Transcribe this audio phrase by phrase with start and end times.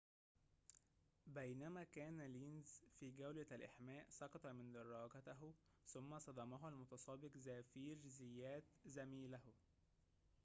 [1.25, 5.53] بينما كان لينز في جولة الإحماء سقط من دراجته
[5.87, 9.41] ثم صدمه المتسابق زافيير زيات زميله